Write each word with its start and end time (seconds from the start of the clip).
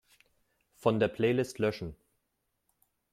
Von 0.73 0.99
der 0.99 1.09
Playlist 1.09 1.59
löschen. 1.59 1.95